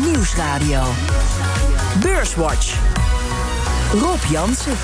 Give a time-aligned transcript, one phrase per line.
[0.00, 0.82] Nieuwsradio.
[2.00, 2.78] Beurswatch.
[3.92, 4.76] Rob Jansen.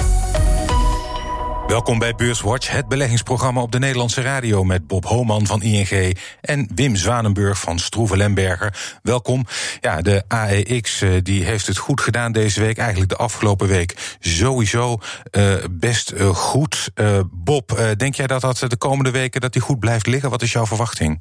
[1.67, 6.69] Welkom bij Beurswatch, het beleggingsprogramma op de Nederlandse radio met Bob Homan van ING en
[6.75, 8.99] Wim Zwanenburg van Stroeven Lemberger.
[9.03, 9.47] Welkom.
[9.81, 14.17] Ja, de AEX eh, die heeft het goed gedaan deze week, eigenlijk de afgelopen week
[14.21, 14.99] sowieso
[15.31, 16.91] uh, best uh, goed.
[17.31, 20.31] Bob, denk jij dat dat de komende weken dat die goed blijft liggen?
[20.31, 21.21] Wat is jouw verwachting?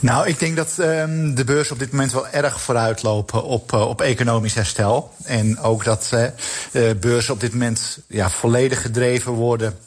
[0.00, 3.88] Nou, ik denk dat um, de beurs op dit moment wel erg vooruitlopen op, uh,
[3.88, 5.14] op economisch herstel.
[5.24, 9.78] En ook dat uh, beurzen op dit moment ja, volledig gedreven worden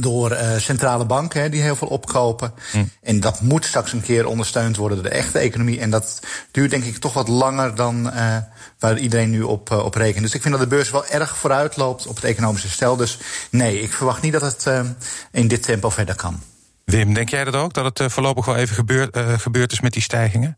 [0.00, 2.52] door uh, centrale banken hè, die heel veel opkopen.
[2.70, 2.84] Hm.
[3.02, 5.80] En dat moet straks een keer ondersteund worden door de echte economie.
[5.80, 8.36] En dat duurt denk ik toch wat langer dan uh,
[8.78, 10.22] waar iedereen nu op, uh, op rekent.
[10.22, 12.96] Dus ik vind dat de beurs wel erg vooruit loopt op het economische herstel.
[12.96, 13.18] Dus
[13.50, 14.66] nee, ik verwacht niet dat het
[15.30, 16.42] in dit tempo verder kan.
[16.84, 17.74] Wim, denk jij dat ook?
[17.74, 20.56] Dat het uh, voorlopig wel even gebeurd, uh, gebeurd is met die stijgingen?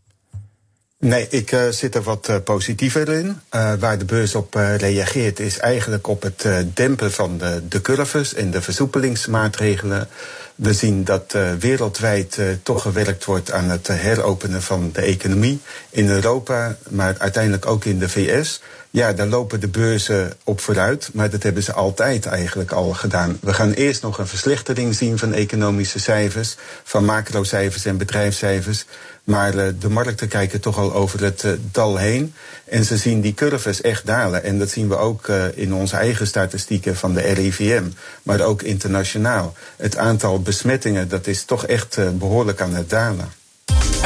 [0.99, 3.41] Nee, ik uh, zit er wat positiever in.
[3.79, 8.51] Waar de beurs op reageert is eigenlijk op het dempen van de, de curves en
[8.51, 10.09] de versoepelingsmaatregelen.
[10.55, 15.61] We zien dat wereldwijd toch gewerkt wordt aan het heropenen van de economie.
[15.91, 18.61] In Europa, maar uiteindelijk ook in de VS.
[18.97, 23.39] Ja, daar lopen de beurzen op vooruit, maar dat hebben ze altijd eigenlijk al gedaan.
[23.41, 28.85] We gaan eerst nog een verslechtering zien van economische cijfers, van macrocijfers en bedrijfscijfers.
[29.25, 32.35] Maar uh, de markten kijken toch al over het uh, dal heen.
[32.65, 34.45] En ze zien die curves echt dalen.
[34.45, 37.85] En dat zien we ook uh, in onze eigen statistieken van de RIVM.
[38.23, 39.55] Maar ook internationaal.
[39.77, 43.33] Het aantal besmettingen dat is toch echt behoorlijk aan het dalen.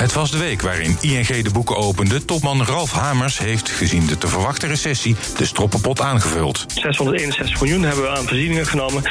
[0.00, 2.24] Het was de week waarin ING de boeken opende.
[2.24, 6.64] Topman Ralf Hamers heeft, gezien de te verwachten recessie, de stroppenpot aangevuld.
[6.74, 9.02] 661 miljoen hebben we aan voorzieningen genomen.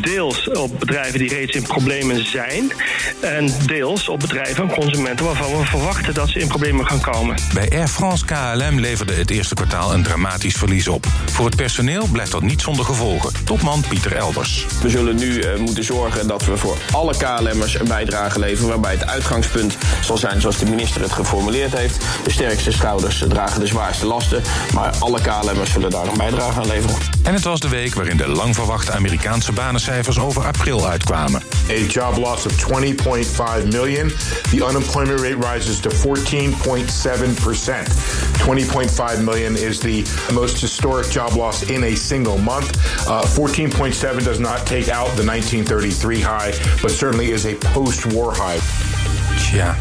[0.00, 2.72] Deels op bedrijven die reeds in problemen zijn.
[3.20, 7.36] En deels op bedrijven en consumenten waarvan we verwachten dat ze in problemen gaan komen.
[7.54, 11.06] Bij Air France KLM leverde het eerste kwartaal een dramatisch verlies op.
[11.26, 13.32] Voor het personeel blijft dat niet zonder gevolgen.
[13.44, 14.66] Topman Pieter Elders.
[14.82, 18.68] We zullen nu uh, moeten zorgen dat we voor alle KLM'ers een bijdrage leveren.
[18.68, 22.04] Waarbij het uitgangspunt zal zijn zoals de minister het geformuleerd heeft.
[22.24, 24.42] De sterkste schouders dragen de zwaarste lasten.
[24.74, 26.96] Maar alle KLM'ers zullen daar een bijdrage aan leveren.
[27.22, 31.42] En het was de week waarin de lang verwachte Amerikaanse banencijfers over april uitkwamen.
[31.70, 34.12] A job loss of 20.5 million.
[34.50, 37.88] The unemployment rate rises to 14.7%.
[38.38, 40.02] 20.5 million is the
[40.32, 42.76] most historic job loss in a single month.
[43.06, 46.52] Uh, 14.7 does not take out the 1933 high,
[46.82, 48.60] but certainly is a post-war high.
[49.36, 49.76] Tja,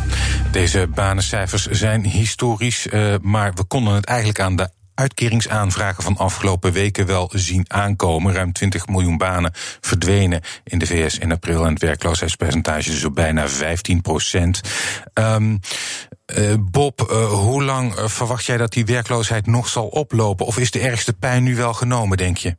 [0.52, 6.72] deze banencijfers zijn historisch, uh, maar we konden het eigenlijk aan de uitkeringsaanvragen van afgelopen
[6.72, 8.34] weken wel zien aankomen.
[8.34, 13.16] Ruim 20 miljoen banen verdwenen in de VS in april en het werkloosheidspercentage dus op
[13.16, 14.62] bijna 15 procent.
[15.14, 15.60] Um,
[16.38, 20.46] uh, Bob, uh, hoe lang verwacht jij dat die werkloosheid nog zal oplopen?
[20.46, 22.56] Of is de ergste pijn nu wel genomen, denk je?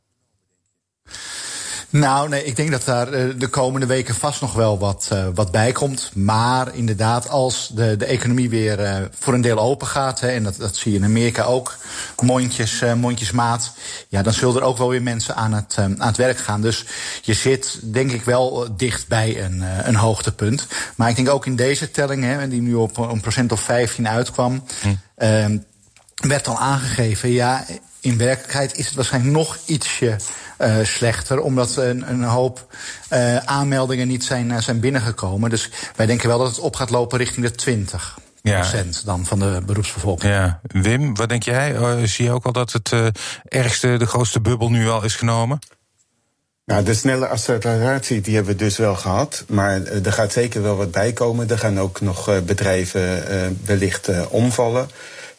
[1.94, 5.50] Nou, nee, ik denk dat daar de komende weken vast nog wel wat, uh, wat
[5.50, 6.10] bij komt.
[6.14, 10.42] Maar inderdaad, als de, de economie weer uh, voor een deel open gaat, hè, en
[10.42, 11.76] dat, dat zie je in Amerika ook,
[12.22, 13.72] mondjes, uh, mondjesmaat,
[14.08, 16.60] ja, dan zullen er ook wel weer mensen aan het, aan het werk gaan.
[16.60, 16.84] Dus
[17.22, 20.66] je zit, denk ik, wel dicht bij een, een hoogtepunt.
[20.94, 24.08] Maar ik denk ook in deze telling, hè, die nu op een procent of 15
[24.08, 24.64] uitkwam,
[25.16, 25.58] hm.
[26.14, 27.64] werd al aangegeven, ja,
[28.04, 30.16] in werkelijkheid is het waarschijnlijk nog ietsje
[30.58, 32.66] uh, slechter, omdat een, een hoop
[33.12, 35.50] uh, aanmeldingen niet zijn, uh, zijn binnengekomen.
[35.50, 38.72] Dus wij denken wel dat het op gaat lopen richting de 20 ja.
[39.04, 40.32] dan van de beroepsbevolking.
[40.32, 40.60] Ja.
[40.62, 41.74] Wim, wat denk jij?
[41.74, 43.06] Uh, zie je ook al dat het uh,
[43.44, 45.58] ergste, de grootste bubbel nu al is genomen?
[46.64, 49.44] Nou, de snelle acceleratie die hebben we dus wel gehad.
[49.48, 51.50] Maar er gaat zeker wel wat bij komen.
[51.50, 53.24] Er gaan ook nog bedrijven
[53.64, 54.88] wellicht omvallen.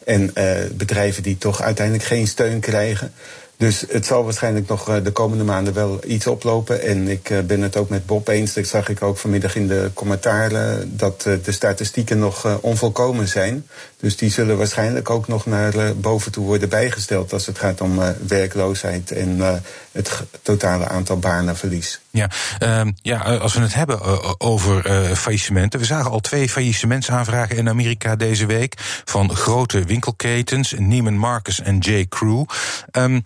[0.06, 0.32] En
[0.72, 3.12] bedrijven die toch uiteindelijk geen steun krijgen.
[3.56, 6.82] Dus het zal waarschijnlijk nog eh, de komende maanden wel iets oplopen.
[6.82, 8.52] En ik eh, ben het ook met Bob eens.
[8.52, 10.96] Dat zag ik ook vanmiddag in de commentaren.
[10.96, 13.66] Dat eh, de statistieken nog onvolkomen zijn.
[14.00, 17.32] Dus die zullen waarschijnlijk ook nog naar boven toe worden bijgesteld.
[17.32, 19.62] Als het gaat om werkloosheid en
[19.92, 22.00] het totale aantal banenverlies.
[22.10, 22.30] Ja,
[22.62, 24.00] uh, ja, als we het hebben
[24.40, 24.82] over
[25.16, 25.80] faillissementen.
[25.80, 28.74] We zagen al twee faillissementsaanvragen in Amerika deze week.
[29.04, 32.06] Van grote winkelketens, Neiman Marcus en J.
[32.08, 32.44] Crew.
[32.92, 33.22] Um,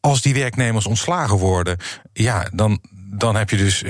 [0.00, 1.76] als die werknemers ontslagen worden,
[2.12, 2.80] ja, dan,
[3.18, 3.84] dan heb je dus.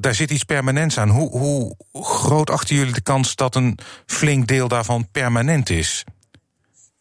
[0.00, 1.08] daar zit iets permanents aan.
[1.08, 6.04] Hoe, hoe groot achten jullie de kans dat een flink deel daarvan permanent is?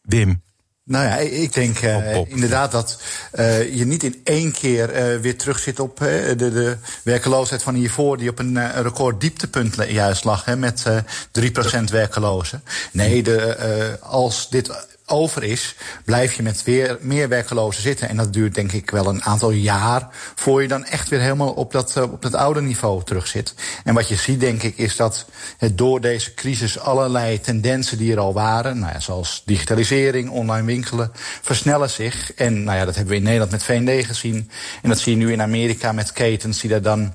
[0.01, 0.41] Wim.
[0.83, 3.01] Nou ja, ik denk uh, inderdaad dat
[3.33, 7.75] uh, je niet in één keer uh, weer terug zit op de, de, werkeloosheid van
[7.75, 12.63] hiervoor, die op een record dieptepunt juist lag, hè, met 3% werkelozen.
[12.91, 15.75] Nee, de, als dit over is,
[16.05, 18.09] blijf je met weer meer werklozen zitten.
[18.09, 21.51] En dat duurt denk ik wel een aantal jaar voor je dan echt weer helemaal
[21.51, 23.53] op dat, uh, op dat oude niveau terug zit.
[23.83, 25.25] En wat je ziet denk ik is dat
[25.57, 30.65] het door deze crisis allerlei tendensen die er al waren, nou ja, zoals digitalisering, online
[30.65, 32.33] winkelen, versnellen zich.
[32.33, 34.51] En nou ja, dat hebben we in Nederland met V&D gezien.
[34.81, 37.13] En dat zie je nu in Amerika met ketens die daar dan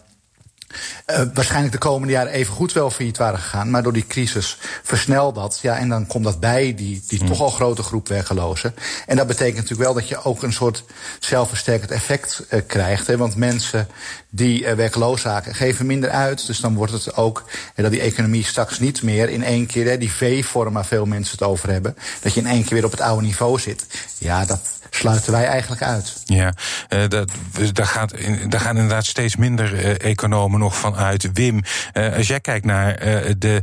[1.07, 3.71] uh, waarschijnlijk de komende jaren even goed wel failliet waren gegaan.
[3.71, 5.59] Maar door die crisis versnelt dat.
[5.63, 7.29] Ja, en dan komt dat bij die, die hmm.
[7.29, 8.75] toch al grote groep werkelozen.
[9.07, 10.85] En dat betekent natuurlijk wel dat je ook een soort
[11.19, 13.07] zelfversterkend effect uh, krijgt.
[13.07, 13.89] Hè, want mensen
[14.31, 16.47] die uh, werkloos raken geven minder uit.
[16.47, 17.45] Dus dan wordt het ook
[17.75, 21.07] hè, dat die economie straks niet meer in één keer, hè, die V-vorm waar veel
[21.07, 23.87] mensen het over hebben, dat je in één keer weer op het oude niveau zit.
[24.19, 24.61] Ja, dat
[24.95, 26.23] sluiten wij eigenlijk uit.
[26.25, 26.53] Ja,
[26.89, 27.31] uh, dat,
[27.73, 28.15] daar, gaat,
[28.49, 31.33] daar gaan inderdaad steeds minder uh, economen nog van uit.
[31.33, 31.63] Wim,
[31.95, 32.99] uh, als jij kijkt naar
[33.39, 33.63] de,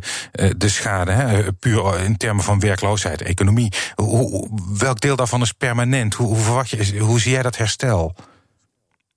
[0.58, 6.14] de schade, hè, puur in termen van werkloosheid, economie, hoe, welk deel daarvan is permanent?
[6.14, 8.16] Hoe, hoe, verwacht je, hoe zie jij dat herstel?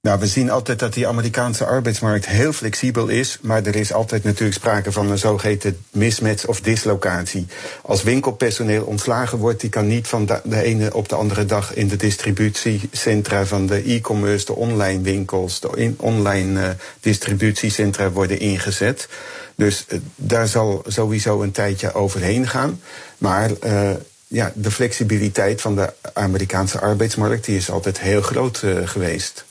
[0.05, 4.25] Nou, we zien altijd dat die Amerikaanse arbeidsmarkt heel flexibel is, maar er is altijd
[4.25, 7.47] natuurlijk sprake van een zogeheten mismatch of dislocatie.
[7.83, 11.89] Als winkelpersoneel ontslagen wordt, die kan niet van de ene op de andere dag in
[11.89, 16.69] de distributiecentra van de e-commerce, de online winkels, de online uh,
[17.01, 19.09] distributiecentra worden ingezet.
[19.55, 22.81] Dus uh, daar zal sowieso een tijdje overheen gaan.
[23.19, 23.91] Maar uh,
[24.27, 29.45] ja, de flexibiliteit van de Amerikaanse arbeidsmarkt die is altijd heel groot geweest.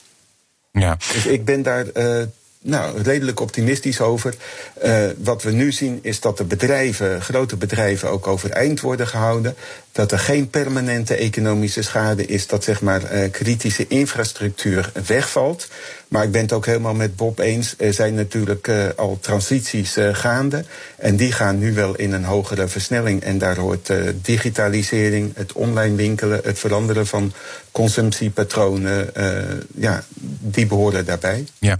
[0.78, 0.96] Ja.
[1.12, 2.22] Dus ik ben daar uh,
[2.60, 4.34] nou, redelijk optimistisch over.
[4.84, 9.54] Uh, wat we nu zien is dat de bedrijven, grote bedrijven, ook overeind worden gehouden.
[9.94, 15.68] Dat er geen permanente economische schade is, dat zeg maar uh, kritische infrastructuur wegvalt.
[16.08, 17.74] Maar ik ben het ook helemaal met Bob eens.
[17.78, 20.64] Er zijn natuurlijk uh, al transities uh, gaande.
[20.96, 23.22] En die gaan nu wel in een hogere versnelling.
[23.22, 27.32] En daar hoort uh, digitalisering, het online winkelen, het veranderen van
[27.72, 29.10] consumptiepatronen.
[29.74, 30.04] ja,
[30.40, 31.44] die behoren daarbij.
[31.58, 31.78] Ja,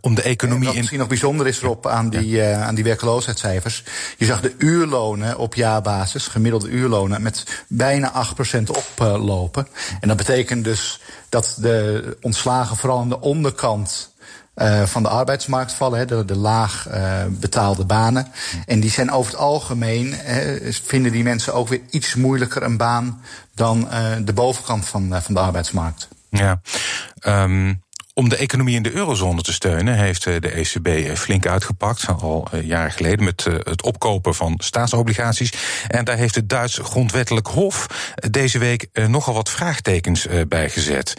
[0.00, 0.66] om de economie.
[0.66, 2.62] wat misschien nog bijzonder is erop aan die, ja.
[2.62, 3.82] aan die werkloosheidscijfers.
[4.16, 8.12] Je zag de uurlonen op jaarbasis, gemiddelde uurlonen, met bijna
[8.58, 9.68] 8% oplopen.
[10.00, 14.16] En dat betekent dus dat de ontslagen vooral aan de onderkant
[14.56, 18.26] uh, van de arbeidsmarkt vallen, de, de laag uh, betaalde banen.
[18.66, 22.76] En die zijn over het algemeen, uh, vinden die mensen ook weer iets moeilijker een
[22.76, 23.22] baan
[23.54, 23.88] dan
[24.24, 26.08] de bovenkant van, van de arbeidsmarkt.
[26.30, 26.60] Ja,
[27.26, 27.82] um,
[28.18, 32.06] om de economie in de eurozone te steunen heeft eh, de ECB eh, flink uitgepakt,
[32.20, 35.52] al eh, jaren geleden, met het opkopen van staatsobligaties.
[35.88, 37.86] En daar heeft het Duits grondwettelijk Hof
[38.30, 41.14] deze week nogal wat vraagtekens bij gezet.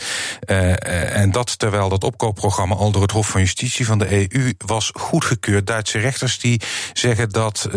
[1.10, 4.92] En dat terwijl dat opkoopprogramma al door het Hof van Justitie van de EU was
[4.94, 5.68] goedgekeurd.
[5.68, 6.62] Duitse rechters die
[6.94, 7.68] zeggen dat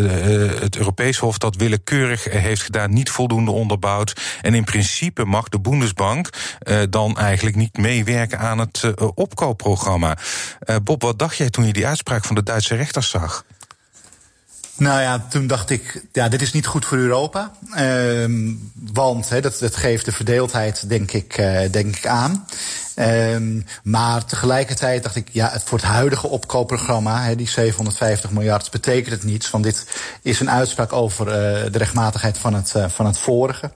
[0.59, 4.13] het Europees Hof dat willekeurig heeft gedaan, niet voldoende onderbouwd.
[4.41, 6.29] En in principe mag de Bundesbank
[6.89, 8.83] dan eigenlijk niet meewerken aan het
[9.15, 10.17] opkoopprogramma.
[10.65, 13.45] Uh, Bob, wat dacht jij toen je die uitspraak van de Duitse rechters zag?
[14.77, 17.51] Nou ja, toen dacht ik, ja, dit is niet goed voor Europa.
[17.77, 22.45] Uh, want dat, geeft de verdeeldheid, denk ik, uh, denk ik aan.
[22.95, 29.13] Um, maar tegelijkertijd dacht ik, ja, het, voor het huidige opkoopprogramma, die 750 miljard, betekent
[29.13, 29.49] het niets.
[29.49, 29.85] Want dit
[30.21, 31.33] is een uitspraak over uh,
[31.71, 33.71] de rechtmatigheid van het, uh, van het vorige.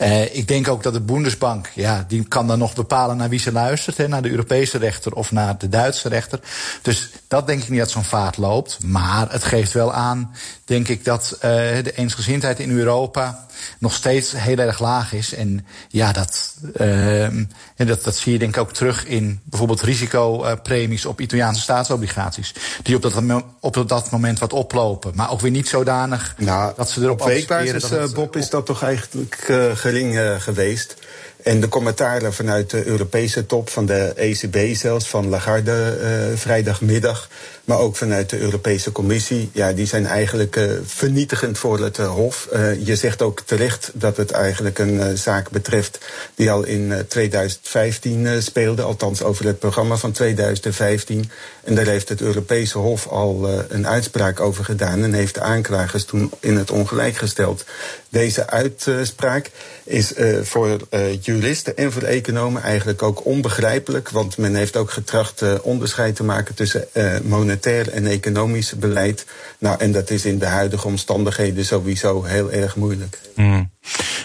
[0.00, 3.38] Uh, ik denk ook dat de Bundesbank, ja, die kan dan nog bepalen naar wie
[3.38, 4.08] ze luistert.
[4.08, 6.40] Naar de Europese rechter of naar de Duitse rechter.
[6.82, 8.78] Dus dat denk ik niet dat zo'n vaart loopt.
[8.84, 13.46] Maar het geeft wel aan, denk ik, dat de eensgezindheid in Europa
[13.78, 15.34] nog steeds heel erg laag is.
[15.34, 17.28] En ja, dat, uh,
[17.76, 22.54] dat, dat zie je denk ik ook terug in bijvoorbeeld risicopremies op Italiaanse staatsobligaties.
[22.82, 23.14] Die op dat,
[23.60, 25.12] op dat moment wat oplopen.
[25.14, 28.66] Maar ook weer niet zodanig nou, dat ze erop Op weekbasis, uh, Bob, is dat
[28.66, 30.96] toch eigenlijk uh, gering geweest.
[31.42, 37.28] En de commentaren vanuit de Europese top, van de ECB zelfs, van Lagarde uh, vrijdagmiddag,
[37.64, 42.10] maar ook vanuit de Europese Commissie, ja, die zijn eigenlijk uh, vernietigend voor het uh,
[42.10, 42.48] Hof.
[42.84, 45.98] je zegt ook terecht dat het eigenlijk een zaak betreft
[46.34, 51.30] die al in 2015 speelde, althans over het programma van 2015.
[51.64, 56.04] En daar heeft het Europese Hof al een uitspraak over gedaan en heeft de aanklagers
[56.04, 57.64] toen in het ongelijk gesteld.
[58.08, 59.50] Deze uitspraak
[59.84, 60.78] is voor
[61.20, 64.10] juristen en voor economen eigenlijk ook onbegrijpelijk.
[64.10, 66.88] Want men heeft ook getracht onderscheid te maken tussen
[67.22, 69.26] monetair en economisch beleid.
[69.58, 73.18] Nou, en dat is in de huidige omstandigheden sowieso heel erg moeilijk.
[73.34, 73.70] Mm.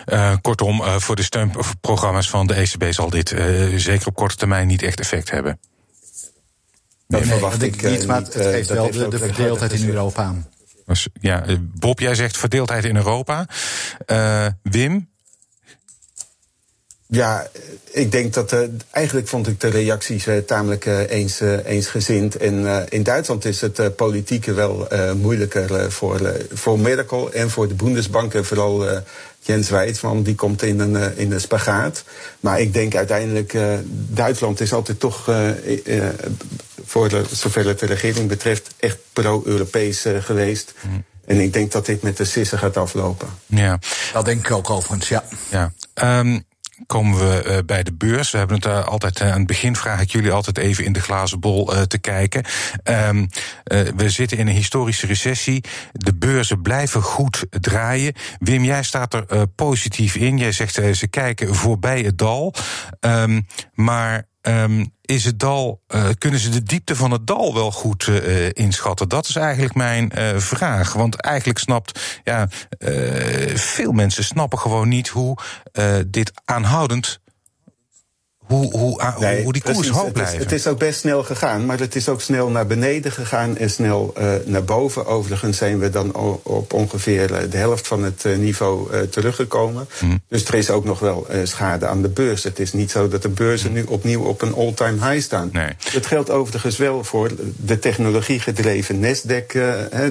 [0.05, 3.29] Uh, kortom, voor de steunprogramma's van de ECB zal dit
[3.75, 5.59] zeker op korte termijn niet echt effect hebben.
[7.09, 10.47] Dat nee, verwacht ik niet, maar het geeft wel de, de verdeeldheid in Europa aan.
[11.13, 13.47] Ja, Bob, jij zegt verdeeldheid in Europa.
[14.61, 15.09] Wim,
[17.11, 17.47] ja,
[17.91, 18.59] ik denk dat uh,
[18.91, 22.37] eigenlijk vond ik de reacties uh, tamelijk uh, eens, eensgezind.
[22.37, 28.33] En in Duitsland is het politieke wel moeilijker voor, voor Merkel en voor de Bundesbank.
[28.33, 28.85] En vooral
[29.49, 32.03] Jens Weidman, die komt in een, in een spagaat.
[32.39, 33.57] Maar ik denk uiteindelijk,
[34.07, 35.23] Duitsland is altijd toch,
[36.85, 40.73] voor de, zover het de regering betreft, echt pro-Europees geweest.
[40.81, 41.03] Mm.
[41.25, 43.27] En ik denk dat dit met de sissen gaat aflopen.
[43.45, 43.79] Ja.
[44.13, 45.23] Dat denk ik ook overigens, ja.
[45.49, 45.71] ja.
[46.19, 46.43] Um,
[46.85, 48.31] komen we uh, bij de beurs.
[48.31, 50.93] We hebben het uh, altijd uh, aan het begin vraag ik jullie altijd even in
[50.93, 52.45] de glazen bol te kijken.
[52.83, 53.27] Um,
[53.95, 55.63] we zitten in een historische recessie.
[55.91, 58.13] De beurzen blijven goed draaien.
[58.39, 60.37] Wim, jij staat er positief in.
[60.37, 62.53] Jij zegt ze kijken voorbij het dal.
[62.99, 67.71] Um, maar Um, is het dal, uh, kunnen ze de diepte van het dal wel
[67.71, 69.09] goed uh, inschatten?
[69.09, 70.11] Dat is eigenlijk mijn
[70.41, 70.93] vraag.
[70.93, 72.47] Want eigenlijk snapt, ja,
[73.53, 75.37] veel mensen snappen gewoon niet hoe
[76.07, 77.19] dit aanhoudend
[78.49, 80.37] hoe, hoe, ah, nee, hoe die koers precies, hoog blijft.
[80.37, 83.69] Het is, ook best snel gegaan, maar het is ook snel naar beneden gegaan en
[83.69, 85.05] snel uh, naar boven.
[85.05, 89.87] Overigens zijn we dan op ongeveer eh, de helft van het uh, niveau uh, teruggekomen.
[90.01, 90.21] Mm.
[90.27, 92.43] Dus er is ook nog wel schade aan de beurs.
[92.43, 95.49] Het is niet zo dat de beurzen nu opnieuw op een all-time high staan.
[95.53, 95.69] Nee.
[95.93, 99.57] Dat geldt overigens wel voor de technologiegedreven Nasdaq.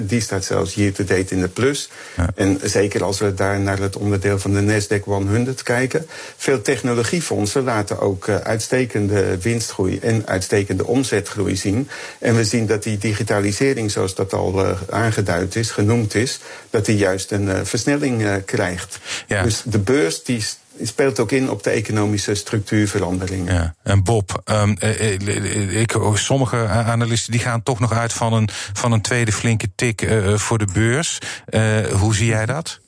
[0.03, 1.89] die staat zelfs year to date in de plus.
[2.17, 2.29] Ja.
[2.35, 6.07] En zeker als we daar naar het onderdeel van de Nasdaq 100 kijken.
[6.37, 11.89] Veel technologiefondsen laten ook uitstekende winstgroei en uitstekende omzetgroei zien.
[12.19, 16.85] En we zien dat die digitalisering, zoals dat al uh, aangeduid is, genoemd is, dat
[16.85, 18.99] die juist een uh, versnelling krijgt.
[19.27, 19.43] Ja.
[19.43, 20.43] Dus de beurs die
[20.81, 23.53] speelt ook in op de economische structuurveranderingen.
[23.53, 23.75] Ja.
[23.83, 24.75] En Bob, um,
[25.69, 30.01] ik, sommige analisten die gaan toch nog uit van een, van een tweede flinke tik
[30.01, 31.17] uh, voor de beurs.
[31.49, 32.79] Uh, hoe zie jij dat?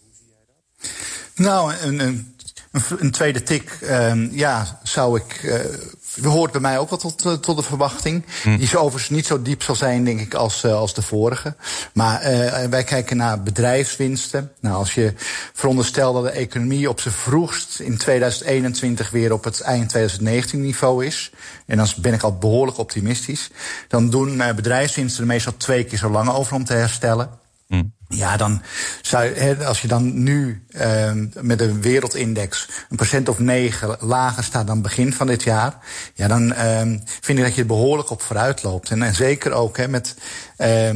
[1.36, 2.36] Nou, een, een
[2.72, 5.44] een, tweede tik, uh, ja, zou ik.
[5.44, 8.26] Uh, hoort bij mij ook wel tot, uh, tot de verwachting.
[8.44, 8.50] Hm.
[8.50, 11.56] Die is overigens niet zo diep zal zijn, denk ik, als, uh, als de vorige.
[11.94, 12.22] Maar
[12.70, 14.52] wij kijken naar bedrijfswinsten.
[14.60, 15.14] Nou, als je
[15.54, 21.06] veronderstelt dat de economie op zijn vroegst in 2021 weer op het eind 2019 niveau
[21.06, 21.32] is.
[21.66, 23.50] En dan ben ik al behoorlijk optimistisch.
[23.88, 27.30] Dan doen bedrijfswinsten er meestal twee keer zo lang over om te herstellen.
[27.68, 27.84] Hm.
[28.14, 28.62] Ja, dan
[29.02, 34.44] zou je, als je dan nu uh, met een wereldindex een procent of negen lager
[34.44, 35.76] staat dan begin van dit jaar,
[36.14, 36.82] ja, dan uh,
[37.22, 38.90] vind ik dat je er behoorlijk op vooruit loopt.
[38.90, 40.16] En, en zeker ook hè, met.
[40.58, 40.90] Uh,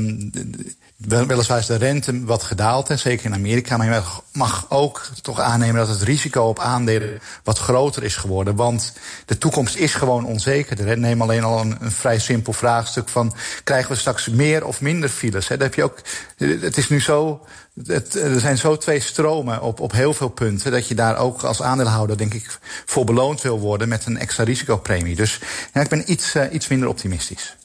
[0.98, 3.78] Weliswaar is de rente wat gedaald, en zeker in Amerika.
[3.78, 4.02] Maar je
[4.36, 8.56] mag ook toch aannemen dat het risico op aandelen wat groter is geworden.
[8.56, 8.94] Want
[9.26, 10.98] de toekomst is gewoon onzekerder.
[10.98, 13.36] Neem alleen al een, een, vrij simpel vraagstuk van...
[13.64, 15.48] krijgen we straks meer of minder files?
[15.48, 16.02] Heb je ook,
[16.38, 17.46] het is nu zo
[17.84, 20.72] er zijn zo twee stromen op, op heel veel punten.
[20.72, 24.44] dat je daar ook als aandeelhouder, denk ik, voor beloond wil worden met een extra
[24.44, 25.16] risicopremie.
[25.16, 25.40] Dus
[25.74, 27.56] ik ben iets, uh, iets minder optimistisch.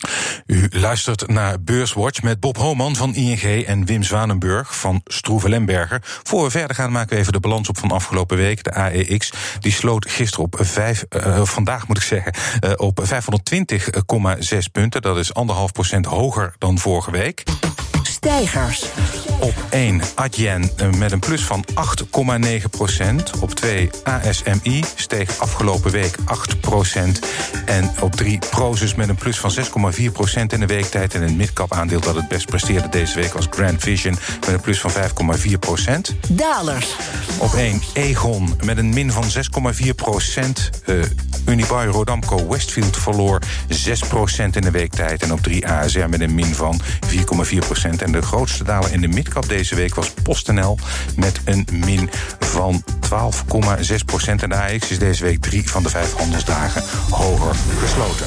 [0.46, 6.00] U luistert naar Beurswatch met Bob Homan van ING en Wim Zwanenburg van Stroeven Lemberger.
[6.22, 8.64] Voor verder gaan, maken we even de balans op van afgelopen week.
[8.64, 14.70] De AEX die sloot gisteren op vijf, uh, vandaag moet ik zeggen, uh, op 520,6
[14.72, 15.02] punten.
[15.02, 17.44] Dat is anderhalf procent hoger dan vorige week.
[18.20, 18.84] Stijgers.
[19.40, 23.38] Op 1 Adyen eh, met een plus van 8,9 procent.
[23.38, 27.20] Op 2 ASMI steeg afgelopen week 8 procent.
[27.64, 29.52] En op 3 Prozus met een plus van
[29.94, 31.14] 6,4 procent in de weektijd.
[31.14, 34.60] En een midcap aandeel dat het best presteerde deze week was Grand Vision met een
[34.60, 36.14] plus van 5,4 procent.
[36.28, 36.96] Dalers.
[37.38, 39.24] Op 1 Egon met een min van
[39.84, 40.70] 6,4 procent.
[40.86, 41.02] Uh,
[41.68, 45.22] Rodamco Westfield verloor 6 procent in de weektijd.
[45.22, 48.02] En op 3 ASR met een min van 4,4 procent.
[48.10, 50.78] En de grootste daler in de midcap deze week was PostNL
[51.16, 52.84] met een min van
[53.90, 54.42] 12,6 procent.
[54.42, 58.26] En de AX is deze week drie van de vijf handelsdagen hoger gesloten.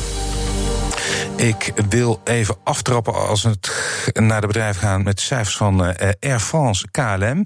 [1.36, 3.72] Ik wil even aftrappen als het
[4.13, 7.46] naar de bedrijf gaan met cijfers van uh, Air France KLM.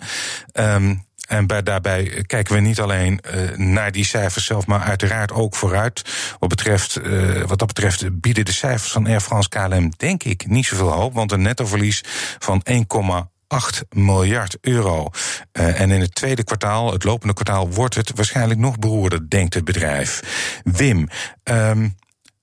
[0.53, 5.31] Um, en bij, daarbij kijken we niet alleen uh, naar die cijfers zelf, maar uiteraard
[5.31, 6.01] ook vooruit.
[6.39, 10.47] Wat, betreft, uh, wat dat betreft bieden de cijfers van Air France KLM, denk ik,
[10.47, 11.13] niet zoveel hoop.
[11.13, 12.03] Want een nettoverlies
[12.39, 12.63] van
[13.47, 15.09] 8 miljard euro.
[15.53, 19.53] Uh, en in het tweede kwartaal, het lopende kwartaal, wordt het waarschijnlijk nog beroerder, denkt
[19.53, 20.21] het bedrijf.
[20.63, 21.07] Wim,
[21.43, 21.95] um,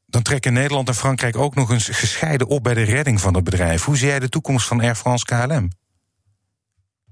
[0.07, 3.45] dan trekken Nederland en Frankrijk ook nog eens gescheiden op bij de redding van het
[3.45, 3.85] bedrijf.
[3.85, 5.69] Hoe zie jij de toekomst van Air France KLM?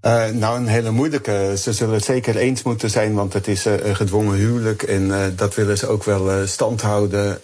[0.07, 1.55] Uh, nou, een hele moeilijke.
[1.59, 4.83] Ze zullen het zeker eens moeten zijn, want het is uh, een gedwongen huwelijk.
[4.83, 7.39] En uh, dat willen ze ook wel stand houden.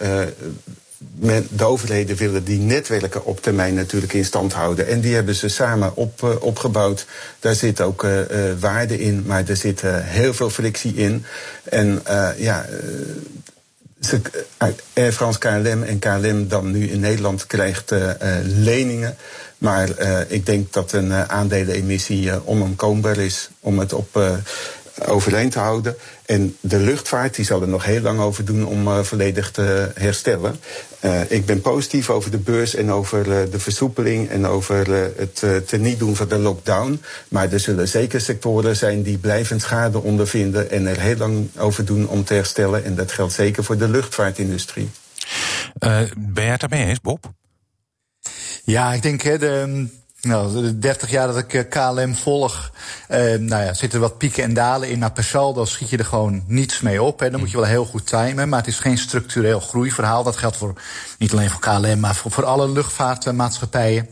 [1.50, 4.86] de overheden willen die netwerken op termijn natuurlijk in stand houden.
[4.86, 7.06] En die hebben ze samen op, opgebouwd.
[7.40, 8.06] Daar zit ook
[8.60, 11.24] waarde in, maar er zit heel veel frictie in.
[11.62, 12.02] En
[12.36, 12.66] ja.
[14.00, 14.20] Ze,
[14.94, 17.94] Air France KLM en KLM dan nu in Nederland krijgt
[18.42, 19.16] leningen.
[19.58, 24.22] Maar uh, ik denk dat een uh, aandelenemissie uh, onomkoombaar is om het op
[25.06, 25.96] overeen te houden.
[26.26, 30.60] En de luchtvaart die zal er nog heel lang over doen om volledig te herstellen.
[31.28, 36.16] ik ben positief over de beurs en over de versoepeling en over het teniet doen
[36.16, 37.00] van de lockdown.
[37.28, 41.84] Maar er zullen zeker sectoren zijn die blijvend schade ondervinden en er heel lang over
[41.84, 42.84] doen om te herstellen.
[42.84, 44.90] En dat geldt zeker voor de luchtvaartindustrie.
[45.78, 47.37] ben jij het daarmee eens, Bob?
[48.68, 49.86] Ja, ik denk hè, de,
[50.20, 52.72] nou, de 30 jaar dat ik eh, KLM volg,
[53.08, 54.98] eh, nou ja, zitten wat pieken en dalen in.
[54.98, 57.20] Nou, per saldo schiet je er gewoon niets mee op.
[57.20, 57.30] Hè.
[57.30, 58.48] Dan moet je wel heel goed timen.
[58.48, 60.22] Maar het is geen structureel groeiverhaal.
[60.22, 60.72] Dat geldt voor,
[61.18, 64.08] niet alleen voor KLM, maar voor, voor alle luchtvaartmaatschappijen.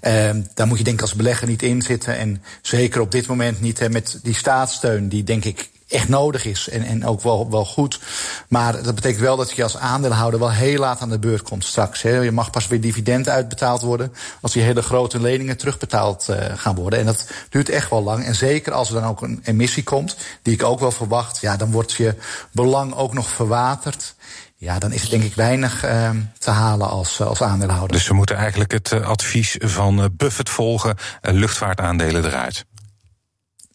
[0.00, 2.16] Eh, daar moet je denk ik als belegger niet in zitten.
[2.16, 6.44] En zeker op dit moment niet hè, met die staatssteun, die denk ik echt nodig
[6.44, 8.00] is en, en ook wel, wel goed.
[8.48, 11.64] Maar dat betekent wel dat je als aandeelhouder wel heel laat aan de beurt komt
[11.64, 12.02] straks.
[12.02, 12.18] Hè.
[12.18, 16.74] Je mag pas weer dividend uitbetaald worden als die hele grote leningen terugbetaald uh, gaan
[16.74, 16.98] worden.
[16.98, 18.24] En dat duurt echt wel lang.
[18.24, 21.56] En zeker als er dan ook een emissie komt, die ik ook wel verwacht, ja,
[21.56, 22.14] dan wordt je
[22.52, 24.14] belang ook nog verwaterd.
[24.56, 27.96] Ja, dan is het denk ik weinig uh, te halen als, als aandeelhouder.
[27.96, 32.64] Dus we moeten eigenlijk het uh, advies van Buffett volgen: luchtvaartaandelen eruit.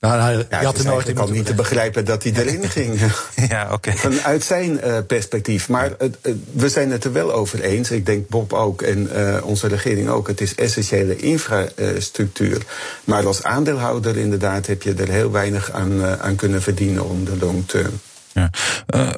[0.06, 3.00] Nou, nou, ja, je had er nooit niet te begrijpen dat hij erin ging.
[3.50, 3.74] ja, oké.
[3.74, 3.96] Okay.
[3.96, 5.70] Vanuit zijn uh, perspectief.
[5.70, 7.92] Maar uh, we zijn het er wel over eens.
[7.92, 10.28] Ik denk Bob ook en uh, onze regering ook.
[10.28, 12.62] Het is essentiële infrastructuur.
[13.04, 17.38] Maar als aandeelhouder inderdaad heb je er heel weinig aan, aan kunnen verdienen om de
[17.38, 18.00] long term.
[18.34, 18.50] Ja.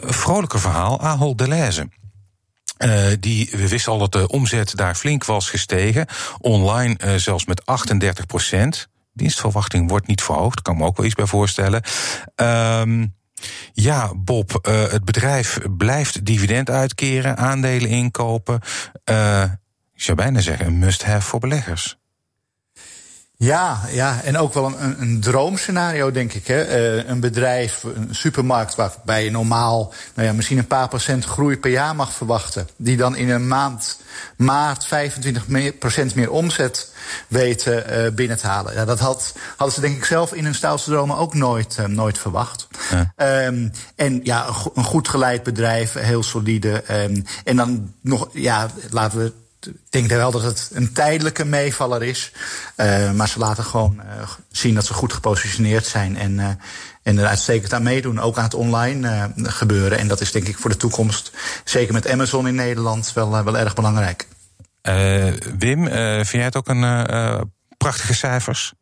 [0.05, 1.87] vrolijker verhaal, Ahold Delhaize.
[2.77, 6.05] Uh, die, we wisten al dat de omzet daar flink was gestegen.
[6.39, 10.61] Online uh, zelfs met 38 procent dienstverwachting wordt niet verhoogd.
[10.61, 11.83] Kan me ook wel iets bij voorstellen.
[12.35, 13.15] Um,
[13.73, 18.59] ja, Bob, uh, het bedrijf blijft dividend uitkeren, aandelen inkopen.
[19.09, 19.43] Uh,
[19.93, 21.97] ik zou bijna zeggen, een must-have voor beleggers.
[23.39, 26.47] Ja, ja, en ook wel een, een droomscenario, denk ik.
[26.47, 26.97] Hè.
[26.97, 31.57] Uh, een bedrijf, een supermarkt waarbij je normaal nou ja, misschien een paar procent groei
[31.57, 32.67] per jaar mag verwachten.
[32.75, 33.99] Die dan in een maand,
[34.37, 36.93] maart, 25 meer, procent meer omzet
[37.27, 38.73] weten uh, binnen te halen.
[38.73, 41.85] Ja, dat had, hadden ze denk ik zelf in hun stoutste dromen ook nooit, uh,
[41.85, 42.67] nooit verwacht.
[43.15, 43.45] Ja.
[43.45, 46.83] Um, en ja, een goed geleid bedrijf, heel solide.
[46.91, 49.31] Um, en dan nog, ja, laten we
[49.89, 52.31] denk wel dat het een tijdelijke meevaller is.
[52.77, 56.17] Uh, maar ze laten gewoon uh, zien dat ze goed gepositioneerd zijn.
[56.17, 56.47] En, uh,
[57.03, 58.19] en er uitstekend aan meedoen.
[58.19, 59.97] Ook aan het online gebeuren.
[59.97, 61.31] En dat is denk ik voor de toekomst,
[61.63, 64.27] zeker met Amazon in Nederland, wel, wel erg belangrijk.
[65.57, 68.73] Wim, vind jij het ook een prachtige cijfers?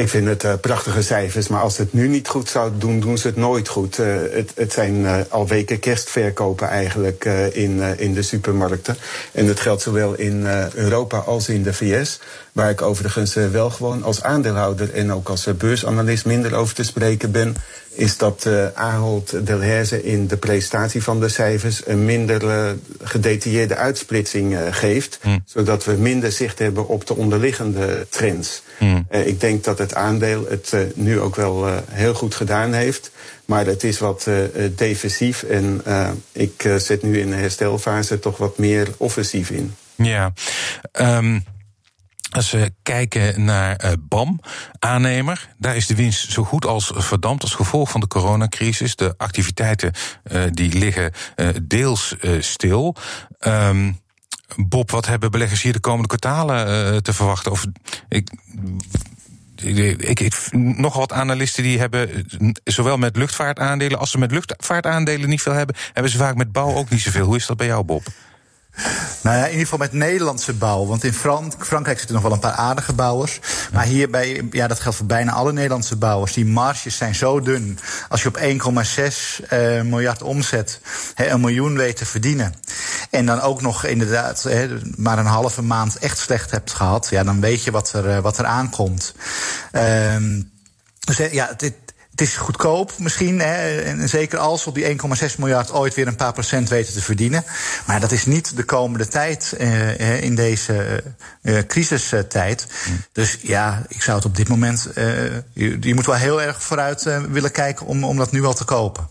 [0.00, 3.00] Ik vind het uh, prachtige cijfers, maar als ze het nu niet goed zouden doen,
[3.00, 3.98] doen ze het nooit goed.
[3.98, 8.96] Uh, het, het, zijn uh, al weken kerstverkopen eigenlijk in, in de supermarkten.
[9.32, 12.20] En dat geldt zowel in Europa als in de VS.
[12.52, 17.30] Waar ik overigens wel gewoon als aandeelhouder en ook als beursanalist minder over te spreken
[17.30, 17.56] ben
[17.92, 22.70] is dat uh, Ahold Delhaize in de presentatie van de cijfers een minder uh,
[23.02, 25.42] gedetailleerde uitsplitsing uh, geeft, mm.
[25.44, 28.62] zodat we minder zicht hebben op de onderliggende trends.
[28.78, 29.06] Mm.
[29.10, 33.10] ik denk dat het aandeel het nu ook wel heel goed gedaan heeft,
[33.44, 34.26] maar het is wat
[34.74, 35.82] defensief en
[36.32, 39.74] ik zet nu in de herstelfase toch wat meer offensief in.
[39.94, 40.32] Ja.
[40.92, 41.44] Um
[42.30, 44.40] als we kijken naar uh, BAM,
[44.78, 48.96] aannemer, daar is de winst zo goed als verdampt als gevolg van de coronacrisis.
[48.96, 49.92] De activiteiten
[50.32, 52.96] uh, die liggen uh, deels stil.
[53.40, 54.00] Um,
[54.56, 57.52] Bob, wat hebben beleggers hier de komende kwartalen te verwachten?
[57.52, 57.66] Of
[58.08, 58.30] ik,
[59.96, 62.26] ik, ik, nog wat analisten die hebben
[62.64, 66.74] zowel met luchtvaartaandelen als ze met luchtvaartaandelen niet veel hebben, hebben ze vaak met bouw
[66.74, 67.26] ook niet zoveel.
[67.26, 68.06] Hoe is dat bij jou, Bob?
[69.22, 70.86] Nou ja, in ieder geval met Nederlandse bouw.
[70.86, 71.12] Want in
[71.58, 73.40] Frankrijk zitten nog wel een paar aardige bouwers.
[73.72, 76.32] Maar hierbij, ja, dat geldt voor bijna alle Nederlandse bouwers.
[76.32, 77.78] Die marges zijn zo dun.
[78.08, 78.44] Als je op 1,6
[79.52, 80.80] uh, miljard omzet
[81.16, 82.54] een miljoen weet te verdienen.
[83.10, 84.48] En dan ook nog inderdaad
[84.96, 87.08] maar een halve maand echt slecht hebt gehad.
[87.10, 89.14] Ja, dan weet je wat er, uh, wat er aankomt.
[89.72, 90.50] Um,
[91.00, 91.74] dus ja, dit,
[92.20, 93.40] het is goedkoop misschien.
[93.40, 94.98] Hè, en zeker als op die
[95.30, 97.44] 1,6 miljard ooit weer een paar procent weten te verdienen.
[97.86, 101.02] Maar dat is niet de komende tijd uh, in deze
[101.42, 102.66] uh, crisistijd.
[103.12, 104.88] Dus ja, ik zou het op dit moment.
[104.94, 108.64] Je, je, moet wel heel erg vooruit willen kijken om, om dat nu al te
[108.64, 109.08] kopen.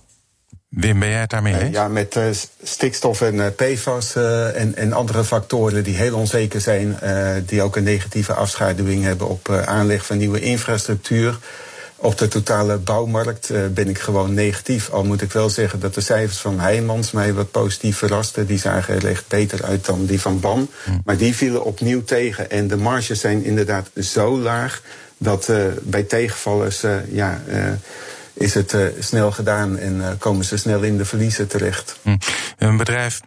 [0.70, 1.76] Wim, ben jij het daarmee eens?
[1.76, 2.24] Ja, met uh,
[2.64, 7.00] stikstof en uh, PFAS uh, en, en, andere factoren die heel onzeker zijn,
[7.46, 11.40] die ook een negatieve afschaduwing hebben op aanleg van nieuwe infrastructuur.
[12.02, 14.90] Op de totale bouwmarkt ben ik gewoon negatief.
[14.90, 18.46] Al moet ik wel zeggen dat de cijfers van Heijmans mij wat positief verrasten.
[18.46, 20.70] Die zagen er echt beter uit dan die van BAM.
[20.84, 20.92] Hm.
[21.06, 22.50] Maar die vielen opnieuw tegen.
[22.50, 24.82] En de marges zijn inderdaad zo laag
[25.18, 26.82] dat bij tegenvallers
[27.12, 27.42] ja
[28.34, 31.96] is het snel gedaan en komen ze snel in de verliezen terecht.
[32.02, 32.18] Hm.
[32.58, 33.20] Een bedrijf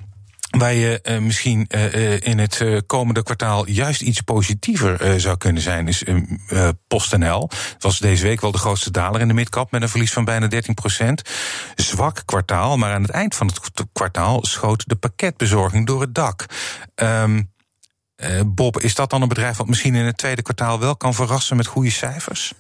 [0.59, 5.63] waar je uh, misschien uh, in het uh, komende kwartaal juist iets positiever zou kunnen
[5.63, 6.05] zijn, is
[6.89, 7.49] PostNL.
[7.73, 10.25] Het was deze week wel de grootste daler in de midcap met een verlies van
[10.25, 11.23] bijna 13 procent.
[11.75, 13.61] Zwak kwartaal, maar aan het eind van het
[13.93, 16.47] kwartaal schoot de pakketbezorging door het dak.
[16.95, 17.51] Um,
[18.47, 21.57] Bob, is dat dan een bedrijf wat misschien in het tweede kwartaal wel kan verrassen
[21.57, 22.53] met goede cijfers?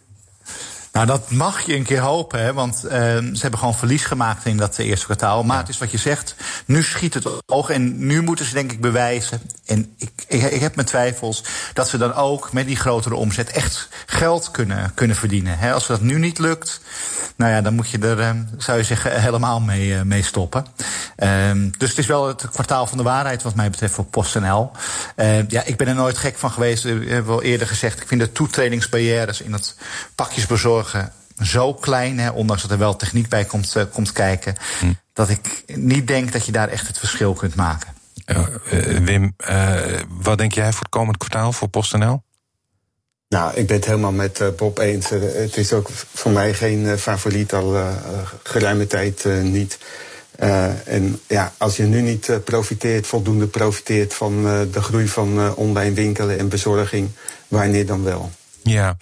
[0.92, 4.46] Nou, dat mag je een keer hopen, hè, want uh, ze hebben gewoon verlies gemaakt
[4.46, 5.42] in dat eerste kwartaal.
[5.42, 6.34] Maar het is wat je zegt,
[6.66, 9.40] nu schiet het oog en nu moeten ze denk ik bewijzen.
[9.66, 13.50] En ik, ik, ik, heb mijn twijfels dat ze dan ook met die grotere omzet
[13.50, 15.58] echt geld kunnen, kunnen verdienen.
[15.58, 15.72] Hè.
[15.72, 16.80] Als dat nu niet lukt,
[17.36, 20.66] nou ja, dan moet je er, uh, zou je zeggen, helemaal mee, uh, mee stoppen.
[21.78, 24.70] dus het is wel het kwartaal van de waarheid wat mij betreft voor PostNL.
[25.48, 28.00] ja, ik ben er nooit gek van geweest, ik heb wel eerder gezegd.
[28.00, 29.76] Ik vind de toetredingsbarrières in het
[30.14, 30.81] pakjesbezorgen
[31.42, 34.92] zo klein, hè, ondanks dat er wel techniek bij komt, uh, komt kijken, hm.
[35.12, 37.88] dat ik niet denk dat je daar echt het verschil kunt maken.
[38.26, 38.46] Uh,
[38.98, 42.22] Wim, uh, wat denk jij voor het komend kwartaal voor PostNL?
[43.28, 45.08] Nou, ik ben het helemaal met Bob eens.
[45.08, 47.76] het is ook voor mij geen favoriet, al
[48.42, 49.78] geruime tijd niet.
[50.84, 54.42] en ja, als je nu niet profiteert, voldoende profiteert van
[54.72, 57.10] de groei van online winkelen en bezorging,
[57.48, 58.30] wanneer dan wel?
[58.62, 58.96] Ja,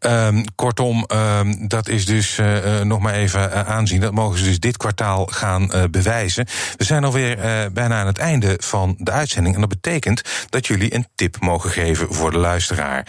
[0.00, 4.00] um, kortom, um, dat is dus uh, nog maar even uh, aanzien.
[4.00, 6.46] Dat mogen ze dus dit kwartaal gaan uh, bewijzen.
[6.76, 7.36] We zijn alweer
[7.72, 9.54] bijna aan het einde van de uitzending.
[9.54, 13.06] En dat betekent dat jullie een tip mogen geven voor de luisteraar.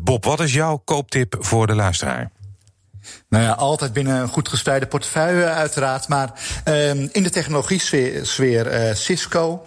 [0.00, 2.30] Bob, wat is jouw kooptip voor de luisteraar?
[3.30, 6.08] Nou ja, altijd binnen een goed gespreide portefeuille uiteraard.
[6.08, 6.32] Maar
[6.64, 9.64] um, in de technologie-sfeer uh, Cisco.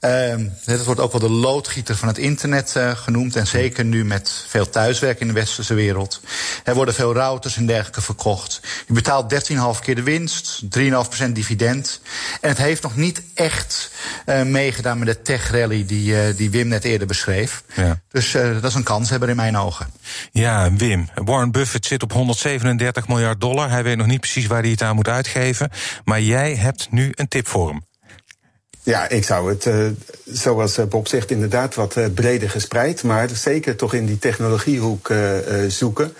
[0.00, 3.36] Um, het wordt ook wel de loodgieter van het internet uh, genoemd.
[3.36, 6.20] En zeker nu met veel thuiswerk in de westerse wereld.
[6.64, 8.60] Er worden veel routers en dergelijke verkocht.
[8.86, 12.00] Je betaalt 13,5 keer de winst, 3,5% dividend.
[12.40, 13.90] En het heeft nog niet echt
[14.26, 17.62] uh, meegedaan met de tech-rally die, die Wim net eerder beschreef.
[17.74, 18.00] Ja.
[18.10, 19.86] Dus dat is een kanshebber in mijn ogen.
[20.32, 21.08] Ja, Wim.
[21.14, 23.70] Warren Buffett zit op 137 miljard dollar.
[23.70, 25.70] Hij weet nog niet precies waar hij het aan moet uitgeven.
[26.04, 27.89] Maar jij hebt nu een tip voor hem.
[28.82, 29.86] Ja, ik zou het, uh,
[30.24, 33.02] zoals eh, Bob zegt, inderdaad wat uh, breder gespreid.
[33.02, 35.12] Maar zeker toch in die technologiehoek
[35.68, 36.12] zoeken.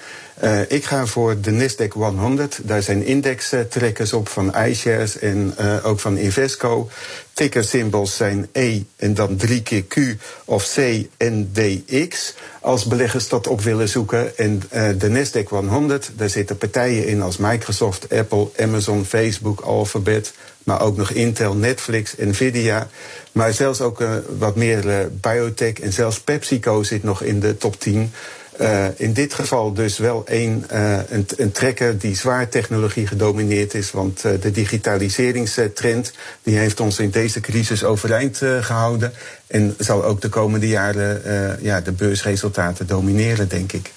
[0.69, 2.61] ik ga voor de Nasdaq 100.
[2.63, 6.89] Daar zijn indextrekkers op van iShares en ook van Invesco.
[7.33, 9.97] Tickersymbols zijn E en dan drie keer Q
[10.45, 12.35] of C en DX.
[12.61, 14.37] Als beleggers dat op willen zoeken.
[14.39, 14.63] En
[14.99, 20.33] de Nasdaq 100, daar zitten partijen in als Microsoft, Apple, Amazon, Facebook, Alphabet
[20.65, 22.89] maar ook nog Intel, Netflix, Nvidia.
[23.33, 27.57] Maar zelfs ook uh, wat meer uh, biotech en zelfs PepsiCo zit nog in de
[27.57, 28.13] top 10.
[28.61, 30.65] Uh, eh, in dit geval dus wel een,
[31.09, 33.91] een, een, trekker die zwaar technologie gedomineerd is.
[33.91, 39.13] Want de digitaliseringstrend die heeft ons in deze crisis overeind gehouden.
[39.47, 41.23] En zal ook de komende jaren
[41.63, 43.91] ja, de beursresultaten domineren, denk ik.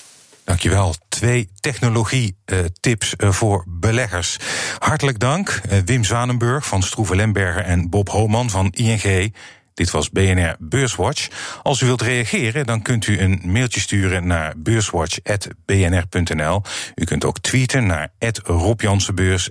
[0.45, 0.95] Dankjewel.
[1.09, 4.37] Twee technologie-tips uh, voor beleggers.
[4.77, 9.33] Hartelijk dank, uh, Wim Zwanenburg van Stroeven Lemberger en Bob Homan van ING.
[9.73, 11.27] Dit was BNR Beurswatch.
[11.63, 16.61] Als u wilt reageren, dan kunt u een mailtje sturen naar beurswatch.bnr.nl.
[16.95, 18.81] U kunt ook tweeten naar Rob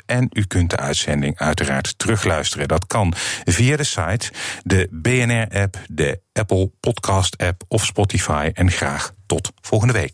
[0.07, 2.69] En u kunt de uitzending uiteraard terugluisteren.
[2.69, 4.31] Dat kan via de site,
[4.63, 8.51] de BNR-app, de Apple Podcast-app of Spotify.
[8.55, 10.11] En graag tot volgende week.